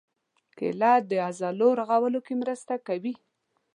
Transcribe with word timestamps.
کېله 0.57 0.93
د 1.09 1.11
عضلو 1.27 1.67
رغولو 1.79 2.19
کې 2.25 2.33
مرسته 2.41 2.73
کوي. 2.87 3.13